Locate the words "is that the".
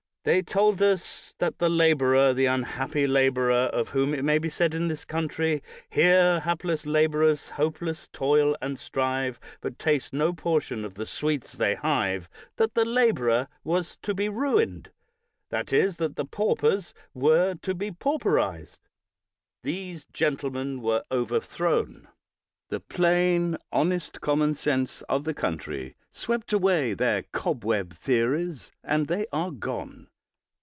15.73-16.25